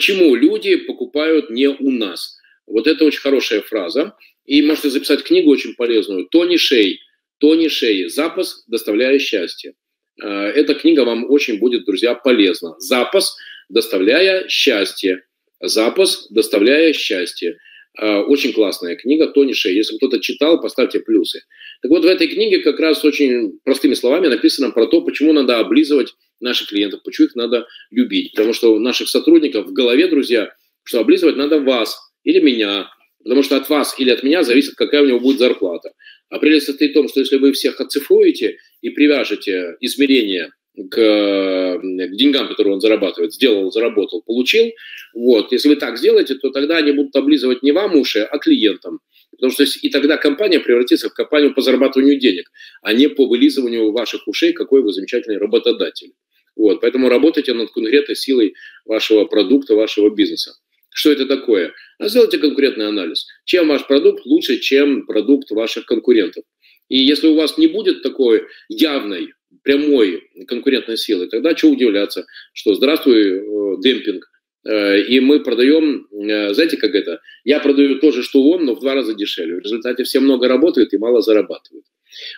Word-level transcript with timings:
почему 0.00 0.34
люди 0.34 0.76
покупают 0.76 1.50
не 1.50 1.68
у 1.68 1.90
нас. 1.90 2.38
Вот 2.66 2.86
это 2.86 3.04
очень 3.04 3.20
хорошая 3.20 3.60
фраза. 3.60 4.14
И 4.46 4.62
можете 4.62 4.88
записать 4.88 5.22
книгу 5.22 5.50
очень 5.50 5.74
полезную. 5.74 6.24
Тони 6.24 6.56
Шей. 6.56 7.00
Тони 7.38 7.68
Шей. 7.68 8.08
Запас, 8.08 8.64
доставляя 8.66 9.18
счастье. 9.18 9.74
Э, 10.22 10.26
эта 10.26 10.72
книга 10.74 11.04
вам 11.04 11.30
очень 11.30 11.58
будет, 11.58 11.84
друзья, 11.84 12.14
полезна. 12.14 12.76
Запас, 12.78 13.36
доставляя 13.68 14.48
счастье. 14.48 15.22
Запас, 15.60 16.28
доставляя 16.30 16.94
счастье. 16.94 17.58
Э, 18.00 18.20
очень 18.20 18.54
классная 18.54 18.96
книга 18.96 19.26
Тони 19.26 19.52
Шей. 19.52 19.74
Если 19.74 19.98
кто-то 19.98 20.18
читал, 20.20 20.62
поставьте 20.62 21.00
плюсы. 21.00 21.42
Так 21.82 21.90
вот, 21.90 22.04
в 22.04 22.08
этой 22.08 22.26
книге 22.26 22.60
как 22.60 22.80
раз 22.80 23.04
очень 23.04 23.58
простыми 23.64 23.92
словами 23.92 24.28
написано 24.28 24.70
про 24.70 24.86
то, 24.86 25.02
почему 25.02 25.34
надо 25.34 25.58
облизывать 25.58 26.14
наших 26.40 26.68
клиентов, 26.68 27.02
почему 27.02 27.28
их 27.28 27.34
надо 27.34 27.66
любить. 27.90 28.32
Потому 28.32 28.52
что 28.52 28.78
наших 28.78 29.08
сотрудников 29.08 29.66
в 29.66 29.72
голове, 29.72 30.08
друзья, 30.08 30.52
что 30.82 31.00
облизывать 31.00 31.36
надо 31.36 31.60
вас 31.60 31.98
или 32.24 32.40
меня, 32.40 32.88
потому 33.22 33.42
что 33.42 33.56
от 33.56 33.68
вас 33.68 33.94
или 33.98 34.10
от 34.10 34.22
меня 34.22 34.42
зависит, 34.42 34.74
какая 34.74 35.02
у 35.02 35.06
него 35.06 35.20
будет 35.20 35.38
зарплата. 35.38 35.92
А 36.28 36.38
прелесть 36.38 36.66
состоит 36.66 36.92
в 36.92 36.94
том, 36.94 37.08
что 37.08 37.20
если 37.20 37.36
вы 37.36 37.52
всех 37.52 37.80
оцифруете 37.80 38.58
и 38.80 38.90
привяжете 38.90 39.76
измерение 39.80 40.50
к, 40.74 40.96
к 40.96 42.16
деньгам, 42.16 42.48
которые 42.48 42.74
он 42.74 42.80
зарабатывает, 42.80 43.34
сделал, 43.34 43.70
заработал, 43.70 44.22
получил, 44.22 44.70
вот, 45.12 45.52
если 45.52 45.68
вы 45.68 45.76
так 45.76 45.98
сделаете, 45.98 46.36
то 46.36 46.50
тогда 46.50 46.76
они 46.76 46.92
будут 46.92 47.14
облизывать 47.16 47.62
не 47.62 47.72
вам 47.72 47.96
уши, 47.96 48.20
а 48.20 48.38
клиентам. 48.38 49.00
Потому 49.32 49.52
что 49.52 49.64
и 49.64 49.88
тогда 49.90 50.16
компания 50.16 50.60
превратится 50.60 51.08
в 51.08 51.14
компанию 51.14 51.54
по 51.54 51.62
зарабатыванию 51.62 52.18
денег, 52.18 52.50
а 52.82 52.92
не 52.92 53.08
по 53.08 53.26
вылизыванию 53.26 53.90
ваших 53.90 54.28
ушей, 54.28 54.52
какой 54.52 54.82
вы 54.82 54.92
замечательный 54.92 55.38
работодатель. 55.38 56.12
Вот, 56.56 56.80
поэтому 56.80 57.08
работайте 57.08 57.54
над 57.54 57.70
конкретной 57.70 58.16
силой 58.16 58.54
вашего 58.84 59.24
продукта, 59.24 59.74
вашего 59.74 60.10
бизнеса. 60.10 60.52
Что 60.92 61.12
это 61.12 61.26
такое? 61.26 61.72
А 61.98 62.08
сделайте 62.08 62.38
конкурентный 62.38 62.88
анализ. 62.88 63.26
Чем 63.44 63.68
ваш 63.68 63.86
продукт 63.86 64.26
лучше, 64.26 64.58
чем 64.58 65.06
продукт 65.06 65.50
ваших 65.50 65.86
конкурентов? 65.86 66.44
И 66.88 66.98
если 66.98 67.28
у 67.28 67.34
вас 67.36 67.56
не 67.56 67.68
будет 67.68 68.02
такой 68.02 68.46
явной, 68.68 69.32
прямой 69.62 70.28
конкурентной 70.48 70.96
силы, 70.96 71.28
тогда 71.28 71.56
что 71.56 71.70
удивляться, 71.70 72.26
что 72.52 72.74
здравствуй, 72.74 73.16
э, 73.16 73.76
демпинг, 73.82 74.24
э, 74.66 75.02
и 75.02 75.20
мы 75.20 75.40
продаем, 75.40 76.06
э, 76.12 76.52
знаете, 76.54 76.76
как 76.76 76.94
это? 76.94 77.20
Я 77.44 77.60
продаю 77.60 78.00
то 78.00 78.10
же, 78.10 78.22
что 78.22 78.42
он, 78.42 78.64
но 78.64 78.74
в 78.74 78.80
два 78.80 78.94
раза 78.94 79.14
дешевле. 79.14 79.56
В 79.56 79.60
результате 79.60 80.02
все 80.02 80.20
много 80.20 80.48
работают 80.48 80.92
и 80.92 80.98
мало 80.98 81.22
зарабатывают. 81.22 81.84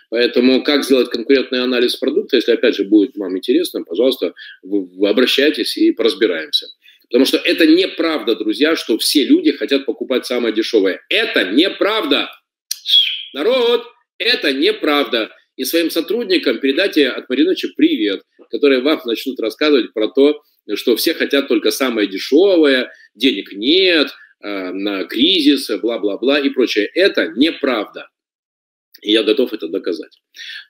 Поэтому 0.09 0.63
как 0.63 0.83
сделать 0.83 1.09
конкурентный 1.09 1.61
анализ 1.61 1.95
продукта, 1.95 2.37
если, 2.37 2.51
опять 2.51 2.75
же, 2.75 2.83
будет 2.85 3.15
вам 3.17 3.37
интересно, 3.37 3.83
пожалуйста, 3.83 4.33
обращайтесь 5.01 5.77
и 5.77 5.91
поразбираемся. 5.91 6.67
Потому 7.13 7.25
что 7.25 7.37
это 7.37 7.67
неправда, 7.67 8.35
друзья, 8.35 8.75
что 8.75 8.97
все 8.97 9.23
люди 9.23 9.51
хотят 9.51 9.85
покупать 9.85 10.25
самое 10.25 10.53
дешевое. 10.53 10.99
Это 11.09 11.51
неправда. 11.51 12.29
Народ, 13.33 13.85
это 14.17 14.51
неправда. 14.51 15.29
И 15.55 15.65
своим 15.65 15.91
сотрудникам 15.91 16.59
передайте 16.59 17.09
от 17.09 17.29
Мариновича 17.29 17.67
привет, 17.77 18.23
которые 18.49 18.81
вам 18.81 18.99
начнут 19.05 19.39
рассказывать 19.39 19.93
про 19.93 20.07
то, 20.07 20.41
что 20.73 20.95
все 20.95 21.13
хотят 21.13 21.47
только 21.47 21.71
самое 21.71 22.07
дешевое, 22.07 22.91
денег 23.13 23.53
нет, 23.53 24.09
э, 24.41 24.71
на 24.71 25.03
кризис, 25.03 25.69
бла-бла-бла 25.69 26.39
и 26.39 26.49
прочее. 26.49 26.85
Это 26.85 27.27
неправда. 27.35 28.09
И 29.03 29.11
я 29.11 29.23
готов 29.23 29.53
это 29.53 29.67
доказать. 29.67 30.21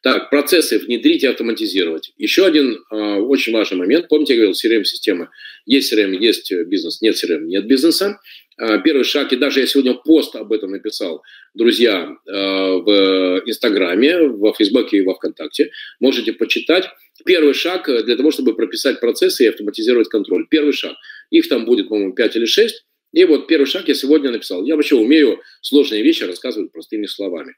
Так, 0.01 0.29
процессы 0.29 0.79
внедрить 0.79 1.23
и 1.23 1.27
автоматизировать. 1.27 2.11
Еще 2.17 2.45
один 2.45 2.83
э, 2.91 2.95
очень 2.95 3.53
важный 3.53 3.77
момент. 3.77 4.07
Помните, 4.07 4.33
я 4.33 4.39
говорил, 4.39 4.53
CRM-система. 4.53 5.29
Есть 5.65 5.93
CRM, 5.93 6.15
есть 6.17 6.51
бизнес, 6.51 7.01
нет 7.01 7.15
CRM, 7.15 7.43
нет 7.43 7.67
бизнеса. 7.67 8.19
Э, 8.59 8.79
первый 8.83 9.03
шаг, 9.03 9.31
и 9.33 9.35
даже 9.35 9.59
я 9.59 9.67
сегодня 9.67 9.93
пост 9.93 10.35
об 10.35 10.51
этом 10.51 10.71
написал, 10.71 11.21
друзья, 11.53 12.09
э, 12.25 12.31
в 12.31 13.43
Инстаграме, 13.45 14.27
во 14.27 14.53
Фейсбуке 14.53 14.97
и 14.97 15.01
во 15.01 15.13
Вконтакте. 15.13 15.69
Можете 15.99 16.33
почитать. 16.33 16.89
Первый 17.25 17.53
шаг 17.53 17.85
для 17.85 18.15
того, 18.15 18.31
чтобы 18.31 18.55
прописать 18.55 18.99
процессы 18.99 19.43
и 19.45 19.47
автоматизировать 19.47 20.09
контроль. 20.09 20.47
Первый 20.49 20.73
шаг. 20.73 20.95
Их 21.29 21.47
там 21.47 21.65
будет, 21.65 21.89
по-моему, 21.89 22.13
5 22.13 22.35
или 22.35 22.45
6. 22.45 22.83
И 23.13 23.25
вот 23.25 23.47
первый 23.47 23.65
шаг 23.65 23.87
я 23.87 23.93
сегодня 23.93 24.31
написал. 24.31 24.65
Я 24.65 24.75
вообще 24.75 24.95
умею 24.95 25.39
сложные 25.61 26.01
вещи 26.01 26.23
рассказывать 26.23 26.71
простыми 26.71 27.05
словами. 27.05 27.53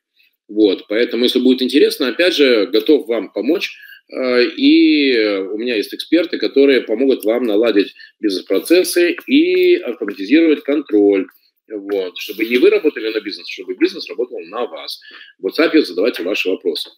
Вот, 0.47 0.85
поэтому, 0.87 1.23
если 1.23 1.39
будет 1.39 1.61
интересно, 1.61 2.07
опять 2.07 2.35
же, 2.35 2.67
готов 2.67 3.07
вам 3.07 3.31
помочь. 3.31 3.77
Э, 4.11 4.43
и 4.43 5.17
у 5.51 5.57
меня 5.57 5.75
есть 5.75 5.93
эксперты, 5.93 6.37
которые 6.37 6.81
помогут 6.81 7.25
вам 7.25 7.43
наладить 7.43 7.93
бизнес-процессы 8.19 9.15
и 9.27 9.75
автоматизировать 9.75 10.63
контроль. 10.63 11.27
Вот, 11.67 12.17
чтобы 12.19 12.45
не 12.45 12.57
вы 12.57 12.69
работали 12.69 13.11
на 13.11 13.19
бизнес, 13.21 13.49
чтобы 13.49 13.75
бизнес 13.75 14.07
работал 14.07 14.39
на 14.39 14.67
вас. 14.67 14.99
В 15.39 15.47
WhatsApp 15.47 15.81
задавайте 15.81 16.21
ваши 16.21 16.47
вопросы. 16.47 16.91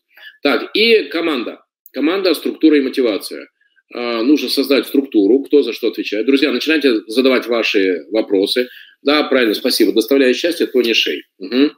Так, 0.44 0.70
и 0.76 1.04
команда. 1.04 1.62
Команда, 1.94 2.34
структура 2.34 2.78
и 2.78 2.82
мотивация. 2.82 3.48
Э, 3.96 4.22
нужно 4.24 4.50
создать 4.50 4.88
структуру, 4.88 5.40
кто 5.44 5.64
за 5.64 5.72
что 5.72 5.88
отвечает. 5.88 6.26
Друзья, 6.26 6.52
начинайте 6.52 7.02
задавать 7.08 7.48
ваши 7.48 8.06
вопросы. 8.12 8.68
Да, 9.04 9.24
правильно, 9.24 9.54
спасибо. 9.54 9.94
Доставляя 9.94 10.34
счастье, 10.34 10.68
Тони 10.68 10.92
Шей. 10.92 11.24
Угу. 11.38 11.72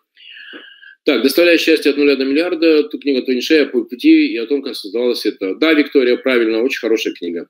Так, 1.10 1.24
«Доставляя 1.24 1.58
счастье 1.58 1.90
от 1.90 1.98
нуля 1.98 2.16
до 2.16 2.24
миллиарда», 2.24 2.84
тут 2.84 3.02
книга 3.02 3.24
Тони 3.24 3.40
Шея 3.40 3.66
по 3.66 3.84
пути 3.84 4.28
и 4.28 4.38
о 4.38 4.46
том, 4.46 4.62
как 4.62 4.76
создавалось 4.76 5.26
это. 5.26 5.56
Да, 5.56 5.74
Виктория, 5.74 6.18
правильно, 6.18 6.62
очень 6.62 6.78
хорошая 6.78 7.16
книга. 7.16 7.48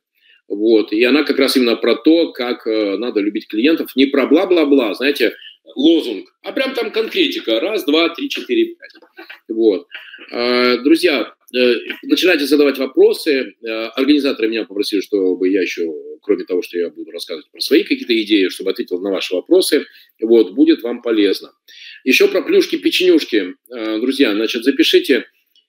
Вот. 0.47 0.93
И 0.93 1.03
она 1.03 1.25
как 1.25 1.37
раз 1.39 1.57
именно 1.57 1.75
про 1.75 1.95
то, 1.95 2.31
как 2.31 2.65
э, 2.65 2.95
надо 2.95 3.19
любить 3.19 3.49
клиентов. 3.49 3.97
Не 3.97 4.05
про 4.05 4.27
бла-бла-бла, 4.27 4.93
знаете, 4.93 5.33
лозунг, 5.75 6.33
а 6.41 6.53
прям 6.53 6.73
там 6.73 6.89
конкретика. 6.89 7.59
Раз, 7.59 7.83
два, 7.83 8.07
три, 8.07 8.29
четыре, 8.29 8.75
пять. 8.75 9.27
Вот. 9.49 9.87
Э, 10.31 10.77
друзья, 10.77 11.33
э, 11.53 11.75
начинайте 12.03 12.45
задавать 12.45 12.77
вопросы. 12.77 13.55
Э, 13.61 13.87
организаторы 13.87 14.47
меня 14.47 14.63
попросили, 14.63 15.01
чтобы 15.01 15.49
я 15.49 15.61
еще, 15.61 15.93
кроме 16.21 16.45
того, 16.45 16.61
что 16.61 16.77
я 16.77 16.89
буду 16.89 17.11
рассказывать 17.11 17.51
про 17.51 17.59
свои 17.59 17.83
какие-то 17.83 18.19
идеи, 18.21 18.47
чтобы 18.47 18.71
ответил 18.71 19.01
на 19.01 19.11
ваши 19.11 19.35
вопросы. 19.35 19.85
Вот, 20.21 20.53
будет 20.53 20.81
вам 20.81 21.01
полезно. 21.01 21.51
Еще 22.03 22.27
про 22.27 22.41
плюшки-печенюшки. 22.41 23.55
Э, 23.75 23.99
друзья, 23.99 24.33
значит, 24.33 24.63
запишите 24.63 25.25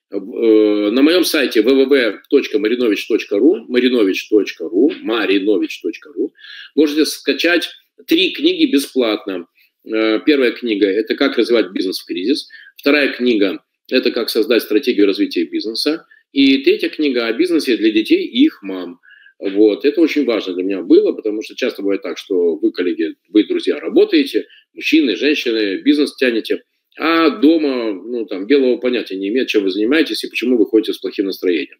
э, 0.09 0.15
на 0.15 1.01
моем 1.01 1.23
сайте 1.23 1.61
www.marinovich.ru, 1.61 3.67
marinovich.ru, 3.69 4.89
marinovich.ru 5.03 6.29
можете 6.75 7.05
скачать 7.05 7.69
три 8.07 8.31
книги 8.31 8.65
бесплатно. 8.71 9.47
Э, 9.85 10.19
первая 10.25 10.51
книга– 10.51 10.87
это 10.87 11.15
«Как 11.15 11.37
развивать 11.37 11.71
бизнес 11.71 11.99
в 11.99 12.05
кризис». 12.05 12.49
Вторая 12.77 13.13
книга– 13.13 13.63
это 13.89 14.11
«Как 14.11 14.29
создать 14.29 14.63
стратегию 14.63 15.07
развития 15.07 15.45
бизнеса». 15.45 16.05
И 16.31 16.59
третья 16.59 16.89
книга 16.89 17.27
о 17.27 17.33
бизнесе 17.33 17.75
для 17.75 17.91
детей 17.91 18.25
и 18.25 18.45
их 18.45 18.61
мам– 18.61 18.99
вот. 19.41 19.85
Это 19.85 20.01
очень 20.01 20.25
важно 20.25 20.53
для 20.53 20.63
меня 20.63 20.81
было, 20.83 21.13
потому 21.13 21.41
что 21.41 21.55
часто 21.55 21.81
бывает 21.81 22.03
так, 22.03 22.19
что 22.19 22.57
вы, 22.57 22.71
коллеги, 22.71 23.15
вы, 23.29 23.43
друзья, 23.45 23.79
работаете, 23.79 24.45
мужчины, 24.73 25.15
женщины, 25.15 25.77
бизнес 25.81 26.15
тянете, 26.15 26.63
а 26.97 27.29
дома, 27.29 27.93
ну, 27.93 28.25
там, 28.25 28.47
белого 28.47 28.77
понятия 28.77 29.15
не 29.15 29.29
имеет, 29.29 29.47
чем 29.47 29.63
вы 29.63 29.71
занимаетесь 29.71 30.23
и 30.23 30.29
почему 30.29 30.57
вы 30.57 30.65
ходите 30.65 30.93
с 30.93 30.97
плохим 30.97 31.25
настроением. 31.25 31.77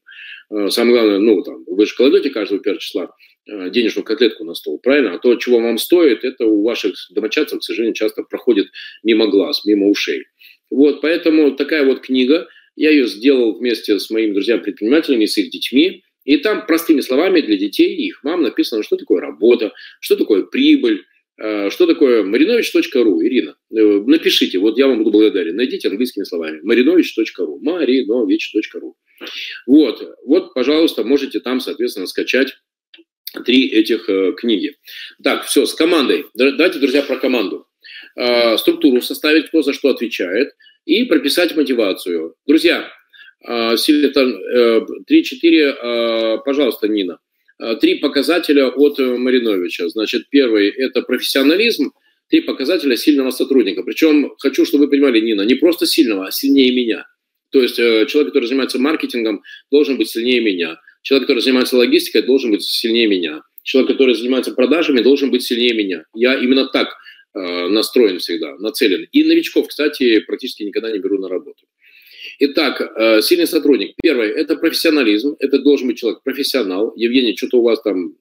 Э, 0.50 0.70
самое 0.70 0.96
главное, 0.96 1.20
ну, 1.20 1.44
там, 1.44 1.64
вы 1.68 1.86
же 1.86 1.96
кладете 1.96 2.30
каждого 2.30 2.62
первого 2.62 2.80
числа 2.80 3.12
э, 3.46 3.70
денежную 3.72 4.06
котлетку 4.06 4.46
на 4.46 4.54
стол, 4.54 4.80
правильно? 4.80 5.14
А 5.14 5.20
то, 5.20 5.36
чего 5.36 5.60
вам 5.60 5.78
стоит, 5.78 6.24
это 6.24 6.46
у 6.46 6.64
ваших 6.64 6.94
домочадцев, 7.12 7.60
к 7.60 7.64
сожалению, 7.64 7.94
часто 7.94 8.24
проходит 8.24 8.68
мимо 9.04 9.28
глаз, 9.28 9.66
мимо 9.66 9.90
ушей. 9.90 10.24
Вот, 10.70 11.02
поэтому 11.02 11.52
такая 11.56 11.86
вот 11.86 12.00
книга, 12.02 12.48
я 12.78 12.90
ее 12.92 13.06
сделал 13.08 13.58
вместе 13.58 14.00
с 14.00 14.10
моими 14.10 14.32
друзьями-предпринимателями, 14.32 15.26
с 15.26 15.38
их 15.38 15.52
детьми, 15.52 16.04
и 16.24 16.38
там 16.38 16.66
простыми 16.66 17.02
словами 17.02 17.42
для 17.42 17.58
детей 17.58 17.96
и 17.96 18.08
их 18.08 18.24
мам 18.24 18.44
написано, 18.44 18.84
что 18.84 18.96
такое 18.96 19.20
работа, 19.20 19.74
что 20.00 20.16
такое 20.16 20.44
прибыль, 20.44 21.04
что 21.70 21.88
такое 21.88 22.24
marinovich.ru, 22.24 23.24
Ирина, 23.24 23.56
э, 23.72 23.84
напишите, 24.06 24.60
вот 24.60 24.78
я 24.78 24.88
вам 24.88 25.00
буду 25.00 25.12
благодарен, 25.12 25.56
найдите 25.56 25.88
английскими 25.88 26.24
словами, 26.24 26.60
marinovich.ru, 26.64 27.60
marinovich.ru. 27.62 28.94
Вот, 29.66 30.16
вот, 30.26 30.54
пожалуйста, 30.54 31.04
можете 31.04 31.40
там, 31.40 31.60
соответственно, 31.60 32.08
скачать 32.08 32.54
три 33.46 33.68
этих 33.68 34.10
э, 34.10 34.34
книги. 34.34 34.76
Так, 35.24 35.46
все, 35.46 35.66
с 35.66 35.74
командой. 35.74 36.26
Давайте, 36.36 36.80
друзья, 36.80 37.02
про 37.02 37.18
команду. 37.18 37.68
Э, 38.16 38.58
структуру 38.58 39.02
составить, 39.02 39.48
кто 39.48 39.62
за 39.62 39.74
что 39.74 39.90
отвечает, 39.90 40.54
и 40.86 41.06
прописать 41.06 41.56
мотивацию. 41.56 42.36
Друзья, 42.46 42.92
а, 43.44 43.76
Силитон 43.76 44.36
3-4, 45.10 45.50
э, 45.50 45.70
а, 45.70 46.38
пожалуйста, 46.38 46.88
Нина. 46.88 47.20
А, 47.62 47.76
три 47.76 47.96
показателя 47.96 48.70
от 48.70 48.98
Мариновича. 48.98 49.88
Значит, 49.90 50.30
первый– 50.30 50.70
это 50.70 51.04
профессионализм, 51.04 51.92
три 52.28 52.42
показателя 52.42 52.98
сильного 52.98 53.30
сотрудника. 53.30 53.84
Причем 53.84 54.34
хочу, 54.40 54.66
чтобы 54.66 54.86
вы 54.86 54.90
понимали, 54.90 55.20
Нина, 55.22 55.44
не 55.44 55.54
просто 55.54 55.86
сильного, 55.86 56.26
а 56.28 56.32
сильнее 56.32 56.74
меня. 56.74 57.06
То 57.52 57.62
есть 57.62 57.78
э, 57.78 58.08
человек, 58.08 58.34
который 58.34 58.46
занимается 58.46 58.80
маркетингом, 58.80 59.44
должен 59.70 59.98
быть 59.98 60.10
сильнее 60.10 60.42
меня. 60.42 60.80
Человек, 61.04 61.28
который 61.28 61.42
занимается 61.42 61.78
логистикой, 61.78 62.24
должен 62.24 62.52
быть 62.52 62.64
сильнее 62.64 63.08
меня. 63.08 63.44
человек, 63.64 63.92
который 63.92 64.16
занимается 64.16 64.54
продажами, 64.54 65.02
должен 65.02 65.30
быть 65.30 65.44
сильнее 65.44 65.76
меня. 65.76 66.06
Я 66.16 66.34
именно 66.36 66.66
так 66.66 66.88
э, 67.36 67.68
настроен 67.68 68.18
всегда, 68.18 68.58
нацелен. 68.58 69.06
И 69.12 69.24
новичков, 69.24 69.68
кстати, 69.68 70.20
практически 70.22 70.64
никогда 70.64 70.92
не 70.92 71.00
беру 71.00 71.20
на 71.20 71.30
работу. 71.30 71.66
Итак, 72.44 72.82
э, 72.82 73.22
сильный 73.22 73.46
сотрудник. 73.46 73.94
Первое– 74.02 74.28
это 74.36 74.56
профессионализм. 74.56 75.36
Это 75.38 75.60
должен 75.60 75.88
быть 75.88 76.00
человек 76.00 76.24
профессионал. 76.24 76.92
Евгений, 76.96 77.38
что-то 77.38 77.60
у 77.60 77.62
вас 77.62 77.80
там 77.84 78.16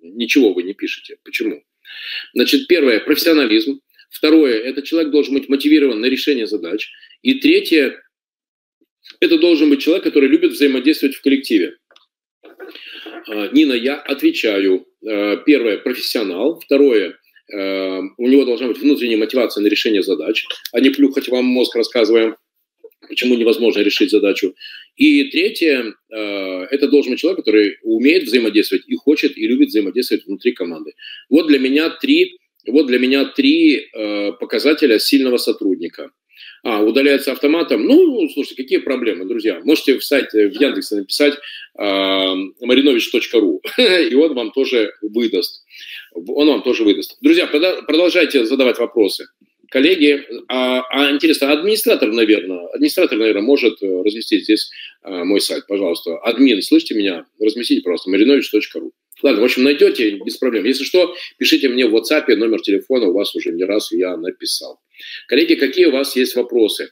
ничего 0.00 0.52
вы 0.52 0.62
не 0.62 0.72
пишете. 0.72 1.16
Почему? 1.24 1.64
Значит, 2.32 2.68
первое– 2.68 3.00
профессионализм. 3.04 3.80
Второе– 4.08 4.54
это 4.64 4.82
человек 4.82 5.10
должен 5.10 5.34
быть 5.34 5.48
мотивирован 5.48 6.00
на 6.00 6.06
решение 6.06 6.46
задач. 6.46 6.88
И 7.22 7.40
третье– 7.40 8.00
это 9.20 9.36
должен 9.36 9.68
быть 9.68 9.80
человек, 9.80 10.04
который 10.04 10.28
любит 10.28 10.52
взаимодействовать 10.52 11.16
в 11.16 11.22
коллективе. 11.22 11.76
А, 13.28 13.48
Нина, 13.48 13.72
я 13.72 13.96
отвечаю. 13.96 14.86
Э, 15.04 15.38
первое– 15.44 15.76
профессионал. 15.84 16.60
Второе 16.60 17.18
э,– 17.52 18.00
у 18.16 18.28
него 18.28 18.44
должна 18.44 18.68
быть 18.68 18.78
внутренняя 18.78 19.18
мотивация 19.18 19.60
на 19.60 19.66
решение 19.66 20.04
задач, 20.04 20.46
а 20.70 20.78
не 20.78 20.90
плюхать 20.90 21.26
вам 21.26 21.46
мозг, 21.46 21.74
рассказываем, 21.74 22.36
почему 23.08 23.34
невозможно 23.34 23.80
решить 23.80 24.10
задачу. 24.10 24.54
И 24.96 25.24
третье 25.24 25.94
э,– 26.10 26.16
это 26.70 26.88
должен 26.88 27.12
быть 27.12 27.20
человек, 27.20 27.44
который 27.44 27.76
умеет 27.82 28.24
взаимодействовать 28.24 28.84
и 28.88 28.94
хочет, 28.96 29.36
и 29.36 29.46
любит 29.46 29.68
взаимодействовать 29.68 30.26
внутри 30.26 30.52
команды. 30.52 30.92
Вот 31.28 31.46
для 31.46 31.58
меня 31.58 31.90
три, 31.90 32.38
вот 32.66 32.86
для 32.86 32.98
меня 32.98 33.24
три 33.26 33.86
показателя 34.40 34.98
сильного 34.98 35.36
сотрудника– 35.36 36.10
а, 36.66 36.82
удаляется 36.82 37.30
автоматом. 37.30 37.84
Ну, 37.86 38.28
слушайте, 38.30 38.60
какие 38.60 38.78
проблемы, 38.78 39.24
друзья? 39.24 39.60
Можете 39.62 39.98
в 39.98 40.04
сайте, 40.04 40.48
в 40.48 40.60
Яндексе 40.60 40.96
написать 40.96 41.34
э, 41.78 41.82
marinovich.ru, 41.84 43.60
и 44.10 44.14
он 44.14 44.34
вам 44.34 44.50
тоже 44.50 44.92
выдаст. 45.00 45.64
Он 46.12 46.48
вам 46.48 46.62
тоже 46.62 46.82
выдаст. 46.82 47.18
Друзья, 47.20 47.46
продолжайте 47.46 48.44
задавать 48.44 48.78
вопросы. 48.78 49.28
Коллеги, 49.70 50.24
а, 50.48 50.82
а 50.90 51.10
интересно, 51.10 51.52
администратор, 51.52 52.12
наверное, 52.12 52.66
администратор, 52.68 53.18
наверное, 53.18 53.42
может 53.42 53.82
э, 53.82 54.02
разместить 54.02 54.44
здесь 54.44 54.70
а, 55.02 55.24
мой 55.24 55.40
сайт, 55.40 55.66
пожалуйста. 55.66 56.16
Админ, 56.18 56.62
слышите 56.62 56.94
меня? 56.94 57.26
Разместите, 57.40 57.82
пожалуйста, 57.82 58.10
marinovich.ru. 58.10 58.90
Ладно, 59.22 59.40
в 59.40 59.44
общем, 59.44 59.64
найдете 59.64 60.18
без 60.24 60.36
проблем. 60.36 60.64
Если 60.64 60.84
что, 60.84 61.14
пишите 61.38 61.68
мне 61.68 61.86
в 61.86 61.96
WhatsApp, 61.96 62.34
номер 62.36 62.60
телефона 62.60 63.06
у 63.06 63.12
вас 63.12 63.34
уже 63.34 63.50
не 63.50 63.64
раз 63.64 63.90
я 63.92 64.16
написал. 64.16 64.78
Коллеги, 65.26 65.54
какие 65.54 65.86
у 65.86 65.92
вас 65.92 66.14
есть 66.16 66.36
вопросы? 66.36 66.90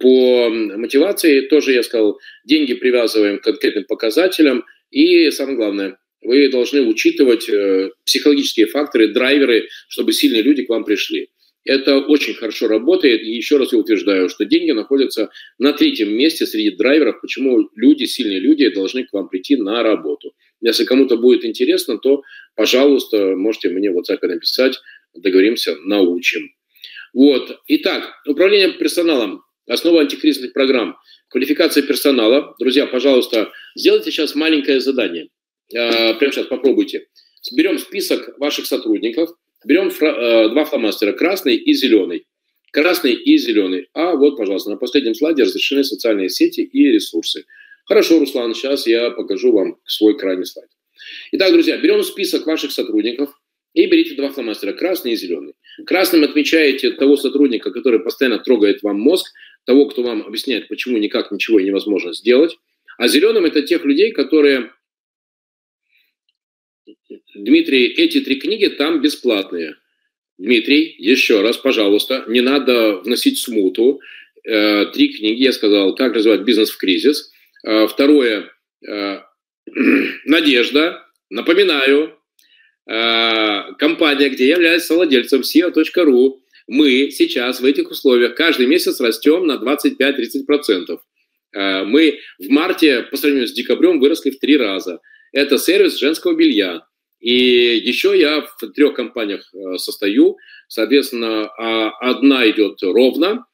По 0.00 0.50
мотивации 0.50 1.42
тоже 1.42 1.72
я 1.72 1.82
сказал, 1.82 2.18
деньги 2.44 2.74
привязываем 2.74 3.38
к 3.38 3.44
конкретным 3.44 3.84
показателям. 3.84 4.64
И 4.90 5.30
самое 5.30 5.56
главное, 5.56 5.98
вы 6.22 6.48
должны 6.48 6.82
учитывать 6.82 7.48
э, 7.48 7.90
психологические 8.04 8.66
факторы, 8.66 9.08
драйверы, 9.08 9.68
чтобы 9.88 10.12
сильные 10.12 10.42
люди 10.42 10.64
к 10.64 10.68
вам 10.68 10.84
пришли. 10.84 11.30
Это 11.70 11.98
очень 11.98 12.34
хорошо 12.34 12.66
работает. 12.66 13.22
И 13.22 13.30
еще 13.30 13.56
раз 13.56 13.72
я 13.72 13.78
утверждаю, 13.78 14.28
что 14.28 14.44
деньги 14.44 14.72
находятся 14.72 15.30
на 15.56 15.72
третьем 15.72 16.12
месте 16.12 16.44
среди 16.44 16.72
драйверов, 16.72 17.20
почему 17.20 17.70
люди, 17.76 18.06
сильные 18.06 18.40
люди, 18.40 18.68
должны 18.70 19.04
к 19.04 19.12
вам 19.12 19.28
прийти 19.28 19.54
на 19.54 19.80
работу. 19.84 20.34
Если 20.60 20.84
кому-то 20.84 21.16
будет 21.16 21.44
интересно, 21.44 21.98
то, 21.98 22.22
пожалуйста, 22.56 23.36
можете 23.36 23.68
мне 23.68 23.92
в 23.92 23.96
WhatsApp 23.96 24.18
написать, 24.26 24.80
договоримся, 25.14 25.76
научим. 25.84 26.50
Вот. 27.14 27.60
Итак, 27.68 28.14
управление 28.26 28.72
персоналом. 28.72 29.44
Основа 29.68 30.00
антикризисных 30.00 30.52
программ. 30.52 30.96
Квалификация 31.28 31.84
персонала. 31.84 32.56
Друзья, 32.58 32.88
пожалуйста, 32.88 33.52
сделайте 33.76 34.10
сейчас 34.10 34.34
маленькое 34.34 34.80
задание. 34.80 35.28
Э, 35.72 36.14
прямо 36.14 36.32
сейчас 36.32 36.46
попробуйте. 36.46 37.06
Берем 37.56 37.78
список 37.78 38.36
ваших 38.40 38.66
сотрудников, 38.66 39.30
берем 39.66 39.88
э, 39.88 40.48
два 40.50 40.64
фломастера, 40.64 41.12
красный 41.12 41.56
и 41.56 41.72
зеленый. 41.74 42.26
Красный 42.72 43.12
и 43.12 43.36
зеленый. 43.36 43.88
А 43.94 44.14
вот, 44.14 44.36
пожалуйста, 44.36 44.70
на 44.70 44.76
последнем 44.76 45.14
слайде 45.14 45.42
разрешены 45.42 45.82
социальные 45.82 46.28
сети 46.28 46.60
и 46.60 46.92
ресурсы. 46.92 47.44
Хорошо, 47.84 48.20
Руслан, 48.20 48.54
сейчас 48.54 48.86
я 48.86 49.10
покажу 49.10 49.52
вам 49.52 49.76
свой 49.84 50.16
крайний 50.16 50.46
слайд. 50.46 50.70
Итак, 51.32 51.52
друзья, 51.52 51.76
берем 51.78 52.04
список 52.04 52.46
ваших 52.46 52.70
сотрудников 52.70 53.30
и 53.74 53.86
берите 53.86 54.14
два 54.14 54.28
фломастера, 54.30 54.72
красный 54.72 55.12
и 55.12 55.16
зеленый. 55.16 55.54
Красным 55.86 56.22
отмечаете 56.24 56.92
того 56.92 57.16
сотрудника, 57.16 57.72
который 57.72 58.00
постоянно 58.00 58.38
трогает 58.38 58.82
вам 58.82 59.00
мозг, 59.00 59.26
того, 59.64 59.86
кто 59.86 60.02
вам 60.02 60.22
объясняет, 60.22 60.68
почему 60.68 60.98
никак 60.98 61.32
ничего 61.32 61.60
невозможно 61.60 62.12
сделать. 62.12 62.56
А 62.98 63.08
зеленым 63.08 63.44
это 63.44 63.62
тех 63.62 63.84
людей, 63.84 64.12
которые... 64.12 64.70
Дмитрий, 67.34 67.86
эти 67.86 68.20
три 68.20 68.36
книги 68.36 68.66
там 68.66 69.00
бесплатные. 69.00 69.76
Дмитрий, 70.38 70.94
еще 70.98 71.42
раз, 71.42 71.56
пожалуйста, 71.56 72.24
не 72.28 72.40
надо 72.40 72.96
вносить 72.98 73.38
смуту. 73.38 74.00
Э, 74.44 74.86
три 74.86 75.12
книги, 75.12 75.42
я 75.42 75.52
сказал, 75.52 75.94
как 75.94 76.14
развивать 76.14 76.42
бизнес 76.42 76.70
в 76.70 76.78
кризис. 76.78 77.30
Э, 77.66 77.86
второе, 77.86 78.50
э, 78.86 79.20
надежда. 80.24 81.04
Напоминаю, 81.30 82.16
компания, 82.86 84.30
где 84.30 84.48
я 84.48 84.54
являюсь 84.56 84.90
владельцем 84.90 85.42
SEO.ru, 85.42 86.40
мы 86.66 87.10
сейчас 87.10 87.60
в 87.60 87.64
этих 87.64 87.90
условиях 87.90 88.36
каждый 88.36 88.66
месяц 88.66 89.00
растем 89.00 89.46
на 89.46 89.54
25-30%. 89.54 90.98
Э, 91.52 91.84
мы 91.84 92.20
в 92.38 92.48
марте 92.48 93.02
по 93.02 93.16
сравнению 93.16 93.48
с 93.48 93.52
декабрем 93.52 93.98
выросли 93.98 94.30
в 94.30 94.38
три 94.38 94.56
раза. 94.56 95.00
Это 95.32 95.58
сервис 95.58 95.98
женского 95.98 96.34
белья. 96.34 96.86
И 97.20 97.34
еще 97.76 98.18
я 98.18 98.42
в 98.42 98.72
трех 98.72 98.94
компаниях 98.94 99.48
э, 99.52 99.76
состою. 99.76 100.36
Соответственно, 100.68 101.50
а 101.58 101.90
одна 102.00 102.48
идет 102.48 102.82
ровно, 102.82 103.44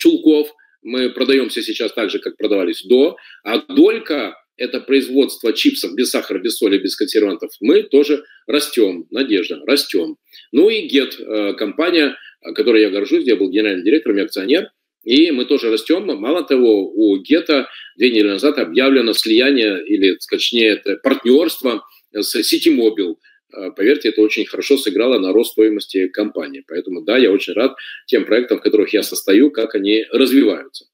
Чулков. 0.00 0.48
Мы 0.82 1.10
продаемся 1.10 1.62
сейчас 1.62 1.92
так 1.92 2.10
же, 2.10 2.18
как 2.18 2.36
продавались 2.36 2.84
до. 2.84 3.16
А 3.44 3.58
Долька 3.58 4.36
это 4.58 4.80
производство 4.80 5.52
чипсов 5.52 5.94
без 5.94 6.10
сахара, 6.10 6.38
без 6.40 6.56
соли, 6.56 6.78
без 6.78 6.96
консервантов, 6.96 7.52
мы 7.60 7.84
тоже 7.84 8.24
растем, 8.46 9.06
Надежда, 9.10 9.60
растем. 9.64 10.16
Ну 10.52 10.68
и 10.68 10.86
ГЕТ, 10.88 11.20
э, 11.20 11.54
компания, 11.54 12.16
которой 12.54 12.82
я 12.82 12.90
горжусь, 12.90 13.24
я 13.24 13.36
был 13.36 13.50
генеральным 13.50 13.84
директором 13.84 14.18
и 14.18 14.22
акционер, 14.22 14.70
и 15.04 15.30
мы 15.30 15.44
тоже 15.44 15.70
растем. 15.70 16.06
Мало 16.06 16.42
того, 16.42 16.90
у 16.90 17.16
ГЕТа 17.18 17.68
две 17.96 18.10
недели 18.10 18.28
назад 18.28 18.58
объявлено 18.58 19.12
слияние, 19.12 19.82
или, 19.86 20.18
точнее, 20.28 20.70
это 20.70 20.96
партнерство 20.96 21.84
с 22.12 22.42
Ситимобил. 22.42 23.18
Э, 23.52 23.70
поверьте, 23.70 24.10
это 24.10 24.20
очень 24.20 24.44
хорошо 24.44 24.76
сыграло 24.76 25.18
на 25.18 25.32
рост 25.32 25.52
стоимости 25.52 26.08
компании. 26.08 26.64
Поэтому, 26.66 27.02
да, 27.02 27.16
я 27.16 27.30
очень 27.32 27.54
рад 27.54 27.76
тем 28.06 28.24
проектам, 28.24 28.58
в 28.58 28.62
которых 28.62 28.92
я 28.92 29.02
состою, 29.02 29.50
как 29.50 29.74
они 29.74 30.04
развиваются. 30.12 30.86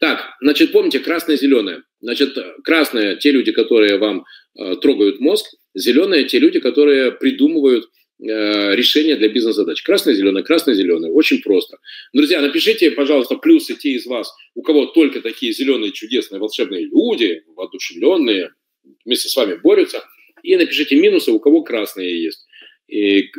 Так, 0.00 0.36
значит, 0.40 0.72
помните, 0.72 1.00
красное-зеленое. 1.00 1.82
Значит, 2.00 2.36
красное– 2.62 3.16
те 3.16 3.32
люди, 3.32 3.52
которые 3.52 3.98
вам 3.98 4.24
э, 4.56 4.76
трогают 4.76 5.18
мозг, 5.20 5.46
зеленое– 5.74 6.24
те 6.28 6.38
люди, 6.38 6.60
которые 6.60 7.10
придумывают 7.10 7.86
э, 8.20 8.76
решения 8.76 9.16
для 9.16 9.28
бизнес-задач. 9.28 9.82
Красное-зеленое, 9.82 10.44
красное-зеленое. 10.44 11.12
Очень 11.12 11.42
просто. 11.42 11.78
Друзья, 12.12 12.40
напишите, 12.40 12.92
пожалуйста, 12.92 13.34
плюсы 13.36 13.74
те 13.74 13.90
из 13.90 14.06
вас, 14.06 14.32
у 14.54 14.62
кого 14.62 14.86
только 14.86 15.20
такие 15.20 15.52
зеленые, 15.52 15.90
чудесные, 15.90 16.38
волшебные 16.38 16.84
люди, 16.84 17.42
воодушевленные, 17.56 18.52
вместе 19.04 19.28
с 19.28 19.36
вами 19.36 19.54
борются. 19.54 20.04
И 20.46 20.56
напишите 20.56 20.94
минусы, 20.94 21.32
у 21.32 21.40
кого 21.40 21.62
красные 21.62 22.22
есть. 22.22 22.46
И, 22.86 23.30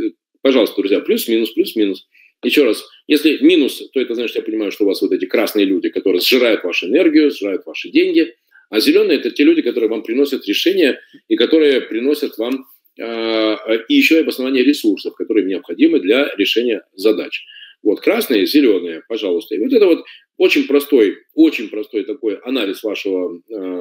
пожалуйста, 0.42 0.76
друзья, 0.76 1.00
плюс-минус, 1.00 1.52
плюс-минус. 1.52 2.06
Еще 2.44 2.64
раз, 2.66 2.86
если 3.08 3.38
минус, 3.40 3.82
то 3.94 4.00
это 4.00 4.14
значит, 4.14 4.36
я 4.36 4.42
понимаю, 4.42 4.72
что 4.72 4.84
у 4.84 4.88
вас 4.88 5.02
вот 5.02 5.14
эти 5.14 5.26
красные 5.26 5.66
люди, 5.66 5.90
которые 5.90 6.22
сжирают 6.22 6.64
вашу 6.66 6.88
энергию, 6.88 7.32
сжирают 7.32 7.66
ваши 7.66 7.90
деньги, 7.90 8.36
а 8.70 8.82
зеленые– 8.82 9.20
это 9.20 9.32
те 9.32 9.46
люди, 9.46 9.62
которые 9.62 9.90
вам 9.90 10.04
приносят 10.04 10.46
решения 10.46 11.00
и 11.30 11.38
которые 11.38 11.80
приносят 11.82 12.38
вам 12.38 12.66
э, 13.00 13.56
и 13.88 13.96
еще 13.96 14.18
и 14.18 14.22
обоснование 14.22 14.66
ресурсов, 14.66 15.16
которые 15.16 15.46
необходимы 15.46 16.02
для 16.02 16.30
решения 16.36 16.82
задач. 16.94 17.46
Вот 17.82 18.02
красные, 18.02 18.46
зеленые, 18.46 19.04
пожалуйста. 19.08 19.56
И 19.56 19.60
вот 19.60 19.72
это 19.72 19.86
вот 19.86 20.04
очень 20.38 20.68
простой, 20.68 21.20
очень 21.34 21.70
простой 21.70 22.04
такой 22.04 22.36
анализ 22.36 22.84
вашего 22.84 23.40
э, 23.50 23.77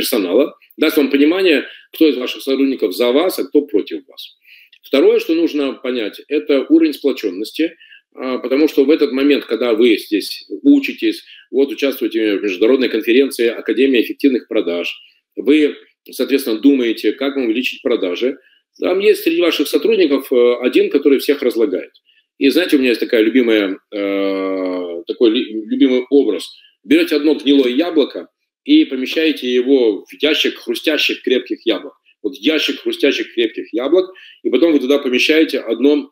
персонала 0.00 0.54
даст 0.78 0.96
вам 0.96 1.10
понимание, 1.10 1.66
кто 1.92 2.08
из 2.08 2.16
ваших 2.16 2.42
сотрудников 2.42 2.94
за 2.94 3.12
вас, 3.12 3.38
а 3.38 3.44
кто 3.44 3.62
против 3.62 4.06
вас. 4.08 4.36
Второе, 4.82 5.20
что 5.20 5.34
нужно 5.34 5.74
понять, 5.74 6.22
это 6.28 6.64
уровень 6.68 6.94
сплоченности, 6.94 7.76
а, 8.14 8.38
потому 8.38 8.66
что 8.66 8.84
в 8.84 8.90
этот 8.90 9.12
момент, 9.12 9.44
когда 9.44 9.74
вы 9.74 9.98
здесь 9.98 10.46
учитесь, 10.62 11.22
вот 11.50 11.70
участвуете 11.70 12.38
в 12.38 12.42
международной 12.42 12.88
конференции 12.88 13.48
Академия 13.48 14.00
эффективных 14.00 14.48
продаж, 14.48 14.98
вы, 15.36 15.76
соответственно, 16.10 16.58
думаете, 16.58 17.12
как 17.12 17.36
вам 17.36 17.44
увеличить 17.46 17.82
продажи, 17.82 18.38
там 18.80 19.00
есть 19.00 19.22
среди 19.22 19.42
ваших 19.42 19.68
сотрудников 19.68 20.32
э, 20.32 20.54
один, 20.62 20.88
который 20.90 21.18
всех 21.18 21.42
разлагает. 21.42 21.90
И 22.38 22.48
знаете, 22.48 22.76
у 22.76 22.78
меня 22.78 22.90
есть 22.90 23.00
такая 23.00 23.22
любимая, 23.22 23.78
э, 23.92 25.02
такой 25.06 25.30
любимый 25.30 26.06
образ. 26.08 26.48
Берете 26.84 27.16
одно 27.16 27.34
гнилое 27.34 27.70
яблоко 27.70 28.28
и 28.64 28.84
помещаете 28.84 29.52
его 29.52 30.04
в 30.04 30.22
ящик 30.22 30.58
хрустящих 30.58 31.22
крепких 31.22 31.64
яблок. 31.64 31.94
вот 32.22 32.34
ящик 32.36 32.80
хрустящих 32.80 33.32
крепких 33.34 33.72
яблок, 33.72 34.12
и 34.42 34.50
потом 34.50 34.72
вы 34.72 34.80
туда 34.80 34.98
помещаете 34.98 35.58
одно 35.58 36.10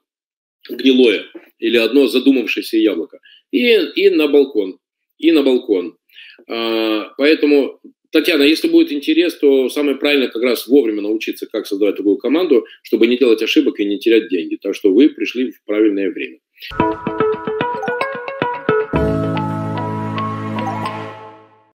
гнилое 0.68 1.26
или 1.58 1.76
одно 1.76 2.06
задумавшееся 2.06 2.78
яблоко. 2.78 3.18
И, 3.50 3.72
и 3.72 4.10
на 4.10 4.28
балкон. 4.28 4.78
И 5.18 5.32
на 5.32 5.42
балкон. 5.42 5.96
А, 6.48 7.12
поэтому, 7.16 7.80
Татьяна, 8.10 8.42
если 8.42 8.68
будет 8.68 8.92
интерес, 8.92 9.36
то 9.36 9.68
самое 9.68 9.96
правильное 9.96 10.28
как 10.28 10.42
раз 10.42 10.66
вовремя 10.66 11.02
научиться, 11.02 11.46
как 11.46 11.66
создавать 11.66 11.96
такую 11.96 12.16
команду, 12.16 12.64
чтобы 12.82 13.06
не 13.06 13.18
делать 13.18 13.42
ошибок 13.42 13.80
и 13.80 13.84
не 13.84 13.98
терять 13.98 14.28
деньги. 14.28 14.56
Так 14.56 14.74
что 14.74 14.92
вы 14.92 15.10
пришли 15.10 15.50
в 15.50 15.62
правильное 15.64 16.10
время. 16.10 16.38